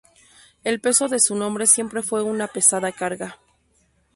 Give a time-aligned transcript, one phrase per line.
[0.63, 3.37] El peso de su nombre siempre fue una pesada carga.